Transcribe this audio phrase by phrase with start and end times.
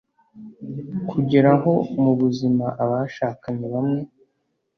[1.09, 4.01] kugeraho mubuzima abashakanye bamwe